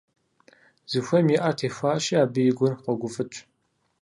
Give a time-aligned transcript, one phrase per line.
[0.91, 3.37] Зыхуейм и Ӏэр техуащи, абы и гур къогуфӀыкӀ.